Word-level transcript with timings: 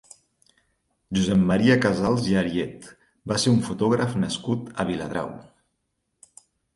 Josep 1.17 1.41
Maria 1.49 1.75
Casals 1.83 2.29
i 2.31 2.37
Ariet 2.41 2.87
va 3.33 3.37
ser 3.43 3.53
un 3.57 3.61
fotògraf 3.67 4.15
nascut 4.23 4.73
a 4.81 4.87
Viladrau. 4.89 5.29